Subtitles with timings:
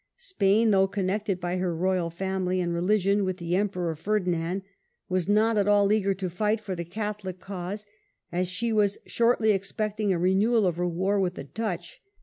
[0.17, 4.63] Spain, though connected by her Royal family and religion with the Em peror Ferdinand,
[5.09, 7.85] was not at all eager to fight for the Catholic cause,
[8.31, 12.01] as she was shortly expecting a renewal of her war with the Dutch.